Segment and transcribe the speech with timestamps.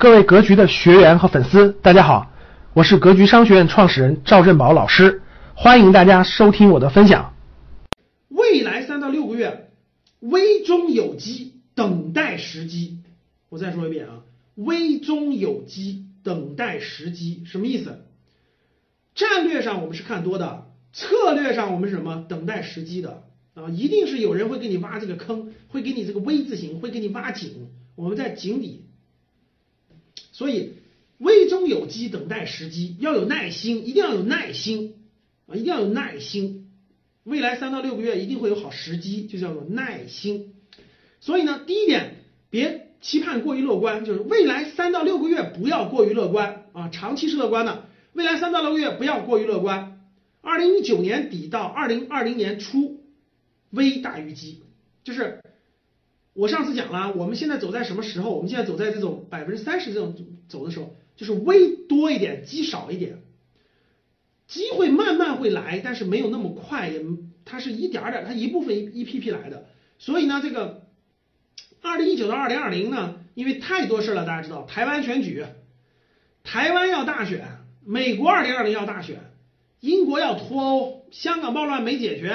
[0.00, 2.30] 各位格局的学员和粉丝，大家好，
[2.72, 5.22] 我是格局商学院创始人赵振宝老师，
[5.56, 7.34] 欢迎大家收听我的分享。
[8.28, 9.72] 未来三到六个月，
[10.20, 13.00] 危中有机，等待时机。
[13.48, 14.20] 我再说一遍啊，
[14.54, 18.04] 危中有机，等待时机，什么意思？
[19.16, 22.24] 战略上我们是看多的，策略上我们是什么？
[22.28, 23.24] 等待时机的
[23.54, 28.84] 啊，一定是有人会给你挖这个坑，会给你这个 V 字形，会给你挖井，我们在井底。
[30.38, 30.74] 所以，
[31.18, 34.94] 危中有机，等待时机，要有耐心，一定要有耐心
[35.48, 36.70] 啊，一定要有耐心。
[37.24, 40.54] 未来三到六个月一定会有好时机，就叫做耐心。
[41.18, 42.14] 所以呢，第一点，
[42.50, 50.00] 别期盼过于乐观，就是未来三到六个月不要过于乐观啊，长期是乐观的，未来三到六个月不要过于乐观。
[50.40, 53.00] 二零一九年底到二零二零年初，
[53.70, 54.62] 危大于机，
[55.02, 55.42] 就是。
[56.38, 58.30] 我上次讲了，我们现在走在什么时候？
[58.30, 60.14] 我们现在走在这种百分之三十这种
[60.48, 63.18] 走的时候，就是微多一点，机少一点，
[64.46, 67.02] 机会慢慢会来，但是没有那么快，也
[67.44, 69.66] 它是一点点，它一部分一一批批来的。
[69.98, 70.86] 所以呢，这个
[71.82, 75.44] 二零一九到二零二零呢，因为太多事了，大家知道，台湾选举，
[76.44, 77.48] 台湾要大选，
[77.84, 79.18] 美国二零二零要大选，
[79.80, 82.28] 英国要脱欧，香港暴乱没解决，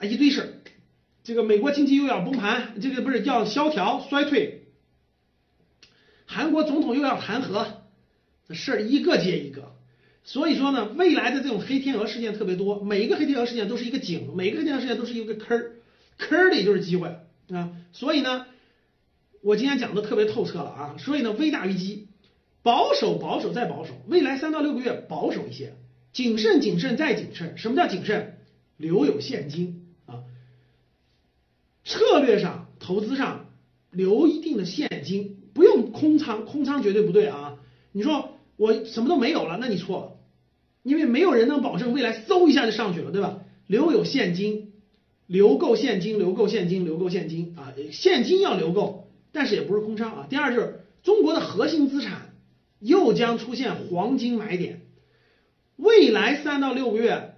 [0.00, 0.57] 啊，一堆事。
[1.28, 4.62] 这个美国经济又要崩盘，这个不是叫萧条衰退，
[6.24, 7.66] 韩国总统又要弹劾，
[8.48, 9.74] 这事儿一个接一个，
[10.24, 15.72] 所以说呢，未来的这种黑天鹅事件特别多，每一个黑天鹅事件都是一个井，每一个黑天鹅事件都是一个坑儿，
[16.16, 17.14] 坑儿里就是机会
[17.50, 18.46] 啊，所以呢，
[19.42, 22.08] 我今天讲的特别透彻了啊，所以呢，危大于机，
[22.62, 25.74] 保守保守再保守，未来三到六个月保守一些，
[26.10, 28.38] 谨慎谨慎再谨慎，什么叫谨慎？
[28.78, 29.77] 留有现金。
[31.88, 33.46] 策略上、投资上
[33.90, 37.56] 留一定的现金，不用空仓，空仓绝对不对啊！
[37.92, 40.12] 你说我什么都没有了，那你错了，
[40.82, 43.40] 因为没有人能保证未来嗖一下就上去了，对吧？
[43.66, 44.72] 留有现金，
[45.26, 47.72] 留够现金，留够现金，留够现金啊！
[47.90, 50.26] 现金要留够，但是也不是空仓啊。
[50.28, 52.34] 第二就是中国的核心资产
[52.80, 54.82] 又将出现黄金买点，
[55.76, 57.34] 未来三到六个月，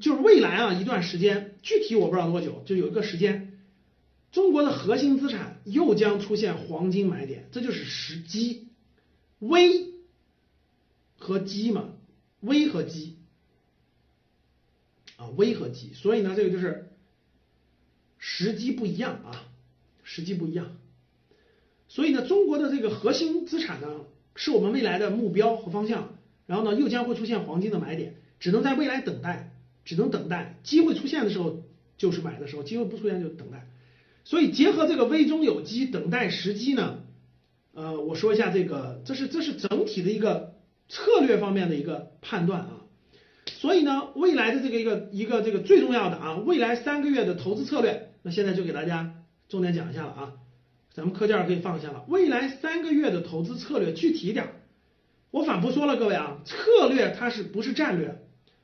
[0.00, 3.49] 就是未来啊一段时间，具体我不知道多久，就有一个时间。
[4.32, 8.68] 中国的核心资产又将出现黄金买点，这就是时机，
[9.40, 9.94] 危
[11.16, 11.88] 和机嘛，
[12.40, 13.16] 危和机
[15.16, 16.92] 啊，危和机，所以呢，这个就是
[18.18, 19.44] 时机不一样啊，
[20.04, 20.76] 时机不一样，
[21.88, 23.88] 所以呢，中国的这个核心资产呢，
[24.36, 26.16] 是我们未来的目标和方向，
[26.46, 29.52] 然后呢，又将会出现黄金的买点，只能在未来等待，
[29.84, 31.64] 只能等待，机会出现的时候
[31.98, 33.66] 就是买的时候，机会不出现就等待。
[34.24, 36.98] 所以结合这个危中有机，等待时机呢，
[37.72, 40.54] 呃，我说一下这个，这是这是整体的一个
[40.88, 42.82] 策略方面的一个判断啊。
[43.46, 49.14] 所以呢，未来的这个一个一个这个最重要的啊，未来三个月的投资策略，那现在就给大家
[49.48, 50.32] 重点讲一下了啊。
[50.92, 52.04] 咱们课件可以放下了。
[52.06, 54.48] 未来三个月的投资策略具体一点，
[55.30, 58.22] 我反复说了，各位啊，策略它是不是战略？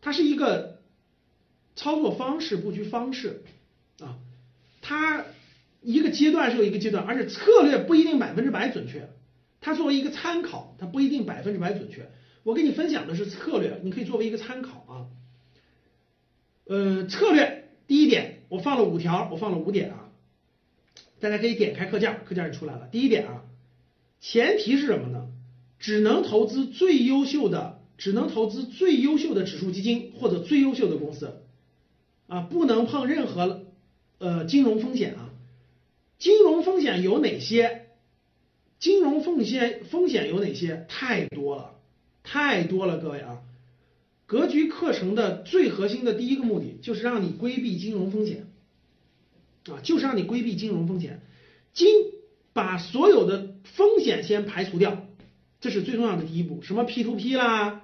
[0.00, 0.78] 它是一个
[1.74, 3.42] 操作方式、布局方式
[4.00, 4.18] 啊，
[4.82, 5.24] 它。
[5.80, 9.08] 一个阶段是有一个阶段，而且策略不一定百分之百准确，
[9.60, 12.10] 它作为一个参考，它不一定百分之百准确。
[12.42, 15.06] 我给你分享的是策略，你可以作为一个参考啊。
[16.66, 20.10] 呃，策略第一点，我放了五条，我放了五点啊，
[21.20, 22.88] 大家可以点开课件，课件就出来了。
[22.90, 23.44] 第一点啊，
[24.20, 25.28] 前提是什么呢？
[25.78, 31.42] 只能投资最优秀的，只能投资最优秀的指数基金或者最优秀的公司
[32.26, 33.66] 啊，不能碰任何
[34.18, 35.27] 呃金融风险啊。
[36.18, 37.86] 金融风险有哪些？
[38.80, 40.84] 金融风险风险有哪些？
[40.88, 41.74] 太多了，
[42.24, 43.40] 太多了，各位啊！
[44.26, 48.46] 格局课程的最核心的第一个目的就是让你规避金融风险
[49.70, 51.20] 啊，就是让你规避金融风险，
[51.72, 51.88] 金
[52.52, 55.06] 把所有的风险先排除掉，
[55.60, 56.62] 这是最重要的第一步。
[56.62, 57.82] 什么 P to P 啦，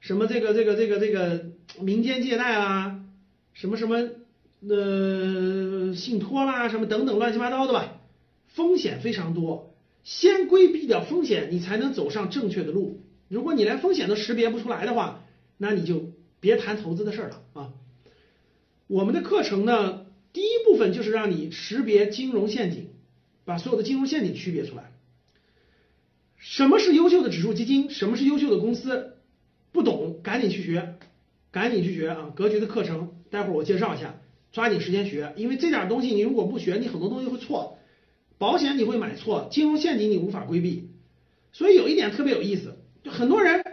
[0.00, 1.46] 什么这个这个这个这个
[1.80, 3.04] 民间借贷啦，
[3.52, 4.10] 什么什么。
[4.68, 8.00] 呃，信托啦，什么等等乱七八糟的吧，
[8.48, 13.02] 风险非常多，先规避掉风险，你才能走上正确的路。
[13.28, 15.24] 如果你连风险都识别不出来的话，
[15.58, 17.72] 那你就别谈投资的事儿了啊。
[18.86, 22.88] 我们的课程呢，第一部分就是让你识别金融陷阱，
[23.44, 24.92] 把所有的金融陷阱区别出来。
[26.36, 27.90] 什么是优秀的指数基金？
[27.90, 29.16] 什么是优秀的公司？
[29.72, 30.96] 不懂赶紧去学，
[31.50, 32.30] 赶紧去学啊！
[32.36, 34.20] 格局的课程，待会儿我介绍一下。
[34.54, 37.78] 抓紧时间学，因为这点东西你如果不学，你很多东西会错。
[38.38, 40.90] 保险你会买错，金融陷阱你无法规避。
[41.52, 43.64] 所以有一点特别有意思，就很多人，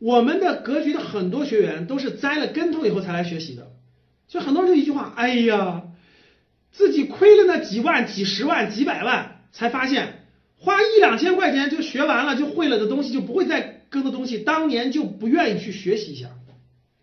[0.00, 3.70] 我们的格局的很多学员都是栽了跟头以后才来学习的，
[4.26, 5.84] 就很多人就一句话，哎呀，
[6.72, 10.26] 自己亏了那几万、几十万、几百万，才发现
[10.56, 16.30] 花一两千块钱就学完了、就会了的东西，就不会再跟的东西，当年就不愿意去学习一下，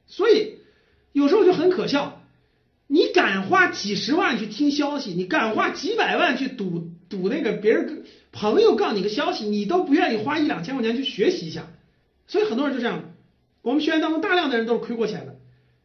[0.05, 0.57] 所以
[1.13, 2.21] 有时候就很可笑。
[2.87, 11.67] 你敢花几十万去听消息，你敢花几百万去赌赌那个别人朋友告你个消息，你都不愿意花一两千块钱去学习一下，
[12.27, 13.13] 所以很多人就这样。
[13.63, 15.39] 我们学员当中大量的人都是亏过钱的，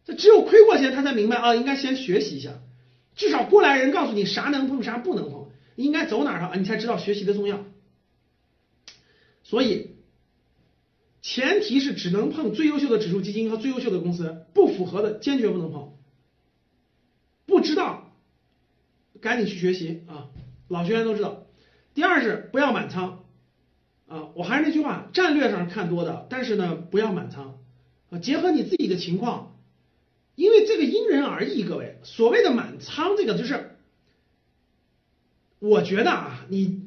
[0.04, 2.60] 这只有亏过钱，他才明白啊，应该先学习一下，
[3.16, 7.64] 至少过来人告诉你啥能碰啥不能碰，应该走哪儿啊，你才知道学习的重要。
[9.42, 9.96] 所以
[11.22, 15.94] 前提是只能碰最优秀的指数基金和最优秀的公司，不符合的坚决不能碰。
[17.50, 18.10] 不知道，
[19.20, 20.30] 赶紧去学习啊！
[20.68, 21.46] 老学员都知道。
[21.92, 23.24] 第二是不要满仓
[24.06, 24.28] 啊！
[24.34, 27.58] 我还是那句话，战略上看多的，但是呢，不要满仓
[28.08, 28.18] 啊！
[28.18, 29.56] 结合你自己的情况，
[30.36, 31.64] 因为这个因人而异。
[31.64, 33.76] 各位，所谓的满仓，这个就是，
[35.58, 36.80] 我觉得啊，你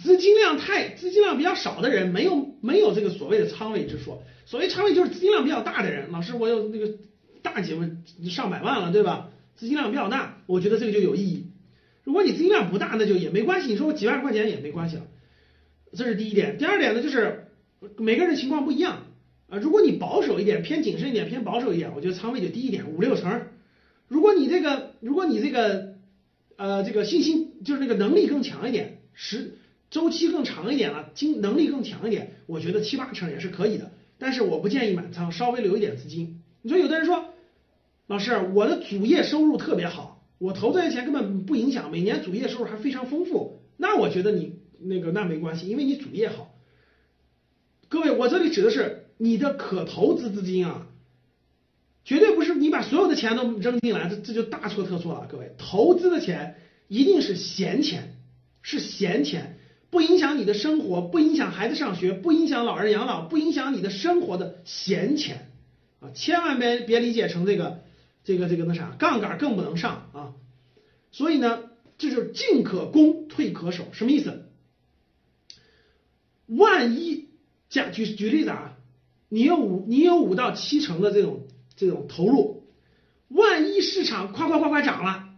[0.00, 4.22] 资金量太资金量比较少的人，没有没有这个所谓的仓位之说。
[4.44, 6.10] 所谓仓位就是资金量比较大的人。
[6.12, 6.98] 老师，我有那个
[7.40, 9.30] 大几万、上百万了，对吧？
[9.60, 11.48] 资金量比较大，我觉得这个就有意义。
[12.02, 13.68] 如果你资金量不大，那就也没关系。
[13.68, 15.02] 你说我几万块钱也没关系了，
[15.92, 16.56] 这是第一点。
[16.56, 17.48] 第二点呢，就是
[17.98, 19.02] 每个人情况不一样
[19.50, 19.58] 啊。
[19.58, 23.48] 如果你保守一点，偏谨慎一点，偏保守一点，我觉得仓位就低一点，五六成。
[24.08, 25.96] 如果你这个，如果你这个，
[26.56, 29.58] 呃，这个信心就是那个能力更强一点，时
[29.90, 33.90] 周期更长一点了，经能力更强一点，我觉得七八成也是可以的。
[34.18, 36.40] 但是我不建议满仓，稍微留一点资金。
[36.62, 37.29] 你说有的人说。
[38.10, 43.62] 老师，我的主业收入特别好，我投这些钱根本不影响，每年主业收入还非常丰富。
[43.76, 46.52] 那我觉得你那个那没关系，因为你主业好。
[47.88, 50.88] 各位，我这里指的是你的可投资资金啊，
[52.04, 55.28] 绝对不是你把所有的钱都扔进来，这这就大错特错了。
[55.30, 56.56] 各位，投资的钱
[56.88, 58.16] 一定是闲钱，
[58.60, 59.56] 是闲钱，
[59.88, 65.52] 不影响你的生活，不影响孩子上学，不影响老人养老，不影响你的生活的闲钱
[66.00, 67.84] 啊，千万别别理解成这个。
[68.24, 70.34] 这个这个那啥，杠杆更不能上啊，
[71.10, 71.62] 所以呢，
[71.98, 74.46] 这就是进可攻，退可守，什么意思？
[76.46, 77.28] 万一
[77.68, 78.76] 假举举例子啊，
[79.28, 81.46] 你有五你有五到七成的这种
[81.76, 82.64] 这种投入，
[83.28, 85.28] 万一市场夸夸夸夸涨了，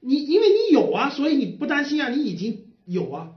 [0.00, 3.32] 你因为你有啊，所以你不担心啊，你已经有啊。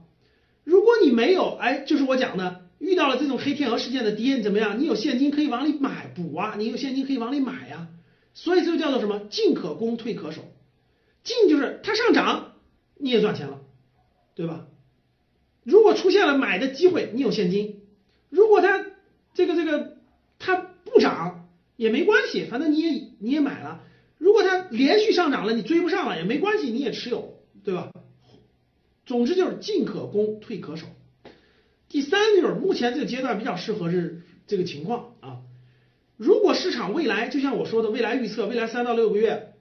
[0.64, 4.80] 如果你没有，哎，就是我讲的，遇到了这种黑天鹅事件的跌，你怎么样？
[4.80, 7.88] 你有现金可以往里买补啊，你有现金可以往里买呀。
[8.36, 9.18] 所以这就叫做什么？
[9.30, 10.42] 进可攻，退可守。
[11.24, 12.52] 进就是它上涨，
[12.98, 13.62] 你也赚钱了，
[14.34, 14.66] 对吧？
[15.64, 17.80] 如果出现了买的机会，你有现金；
[18.28, 18.84] 如果它
[19.32, 19.96] 这个这个
[20.38, 23.82] 它不涨也没关系，反正你也你也买了。
[24.18, 27.90] 如果它连续上涨了，你追不上了也没关系，你也持有，对吧？
[29.06, 30.86] 总之就是进可攻，退可守。
[31.88, 35.40] 第三就是目前这个阶段比较适合是这个情况啊。
[36.16, 39.52] 如果市场未来就像我说的，未来预测未来三到六个月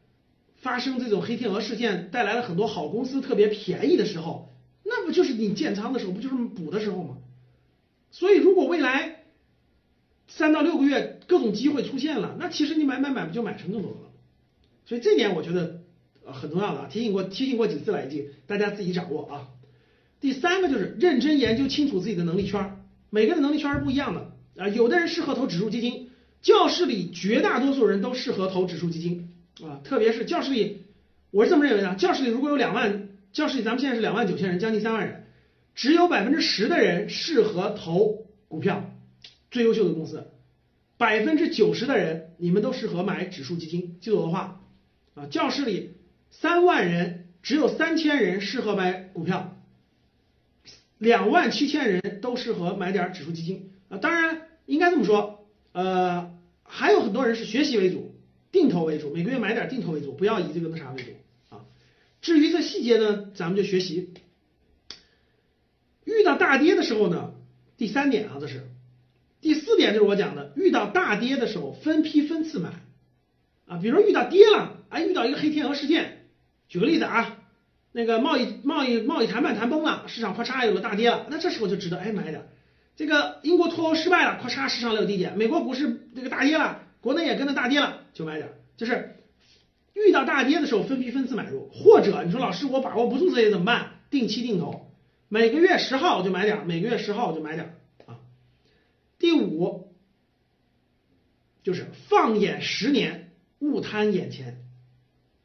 [0.55, 4.49] 发生这种黑天鹅事件，带来了很多好公司特别便宜的时候，
[4.83, 7.17] 那不就是你建仓的时候，不就是补的时候吗？
[8.09, 9.23] 所以如果未来
[10.27, 13.97] 三到六个月各种机会出现了，那其实你买买买不就买成更多了？
[14.85, 15.81] 所以这点我觉得
[16.25, 19.47] 很重要的，提醒过提醒过几次了已经，大家自己掌握啊。
[20.21, 26.04] 第三个就是认真研究清楚自己的能力圈，每个人的能力圈是不一样的啊，有的人适合投指数基金。
[26.45, 29.33] 教室里绝大多数人都适合投指数基金
[29.63, 30.83] 啊，特别是教室里，
[31.31, 31.95] 我是这么认为的。
[31.95, 35.25] 教室里如果有两万，教室里咱们现在是两万九千人，将近三万人，
[35.73, 38.91] 只有百分之十的人适合投股票，
[39.49, 40.27] 最优秀的公司，
[40.99, 43.97] 百分之九十的人你们都适合买指数基金。
[43.99, 44.61] 记住我的话
[45.15, 45.95] 啊，教室里
[46.29, 49.57] 三万人只有三千人适合买股票，
[50.99, 53.97] 两万七千人都适合买点指数基金啊。
[53.97, 56.34] 当然应该这么说，呃。
[56.67, 58.15] 还有很多人是学习为主，
[58.51, 61.11] 定投为主，每个月买点定投为主，不要以这个那啥为主
[61.55, 61.63] 啊。
[62.21, 64.13] 至于这细节呢，咱们就学习。
[66.03, 67.33] 遇到大跌的时候呢，
[67.77, 68.67] 第三点啊，这是
[69.41, 72.71] 第四点，就是我讲的，遇到大跌的时候分批分次买
[73.67, 73.77] 啊。
[73.77, 76.25] 比如遇到跌了，哎，遇到一个黑天鹅事件，
[76.67, 77.37] 举个例子啊，
[77.91, 82.47] 那个贸易贸易贸易谈判谈崩了，市场咔嚓有个大跌了，那这时候就值得哎买点。
[82.95, 88.49] 这个英国脱欧失败了，咔嚓，市场有低点，美国股市这个大跌了，国内也跟着大跌了，就买点。
[88.77, 89.15] 就是
[89.93, 93.91] 遇到大跌的时候分批分次买入，或者你说老师我把握不住这些怎么办？
[94.09, 94.91] 定期定投，
[95.27, 97.75] 每个月十号我就买点，每个月十号我就买点
[98.05, 98.19] 啊。
[99.19, 99.93] 第五
[101.63, 104.63] 就是放眼十年，勿贪眼前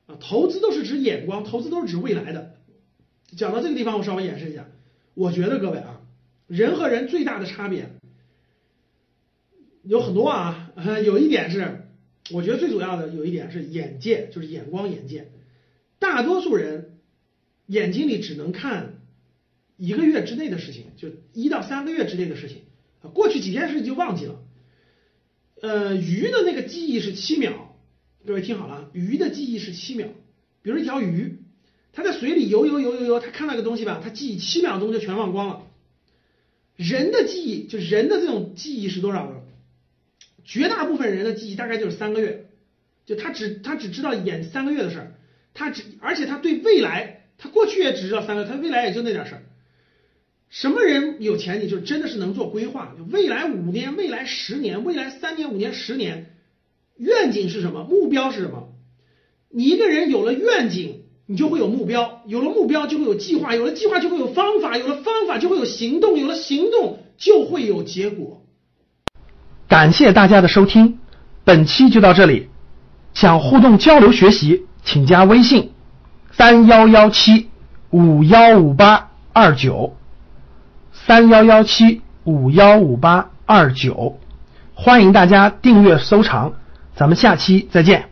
[0.07, 0.17] 啊。
[0.21, 2.57] 投资都是指眼光，投资都是指未来的。
[3.37, 4.67] 讲到这个地方，我稍微演示一下。
[5.15, 6.00] 我觉得各位啊，
[6.51, 7.91] 人和人最大的差别
[9.85, 10.73] 有很多啊，
[11.07, 11.87] 有一点是，
[12.33, 15.31] 我觉得最主要的有一点是眼界，就是眼光眼界。
[16.01, 16.99] 大多数人
[17.67, 18.95] 眼睛里只能看
[19.77, 22.63] 一个月之内的事情，就一到三个月之内的事情，
[23.15, 24.43] 过去几天事情就忘记了。
[25.63, 27.77] 呃，鱼的那个记忆是七秒，
[28.27, 30.09] 各位听好了，鱼的记忆是七秒。
[30.63, 31.39] 比如一条鱼，
[31.93, 35.63] 它在水里游游游游游，它看到个东西吧，它记忆七秒钟就全忘光了。
[36.81, 39.37] 人的记忆，就人的这种记忆是多少呢？
[40.45, 42.47] 绝大部分人的记忆大概就是三个月，
[43.05, 45.13] 就他只他只知道演三个月的事儿，
[45.53, 49.43] 他只而且他对未来，他过去也只知道三个月，他未来也就那点事儿。
[50.49, 56.35] 什么人有前景就真的是能做规划，未来五年、未来十年、未来三年、五年、十年，
[56.97, 57.85] 愿景是什么？
[57.85, 58.73] 目标是什么？
[59.51, 61.00] 你一个人有了愿景，
[61.31, 68.43] 你就会有目标，有了目标就会有计划，有了计划就会有方法，有了方法就会有行动，有了行动就会有结果。
[69.69, 70.99] 感谢大家的收听，
[71.45, 72.49] 本期就到这里。
[73.15, 75.71] 想互动交流学习，请加微信
[76.33, 77.49] 三幺幺七
[77.91, 79.95] 五幺五八二九
[80.93, 84.19] 三幺幺七五幺五八二九，
[84.75, 86.55] 欢迎大家订阅收藏，
[86.97, 88.10] 咱们下期再见。